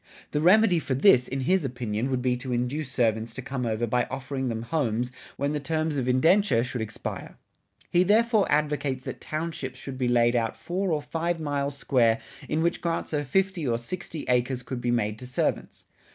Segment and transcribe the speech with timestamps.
[0.31, 3.85] The remedy for this, in his opinion, would be to induce servants to come over
[3.85, 7.35] by offering them homes when the terms of indenture should expire.[60:1]
[7.91, 12.19] He therefore advocates that townships should be laid out four or five miles square
[12.49, 15.85] in which grants of fifty or sixty acres could be made to servants.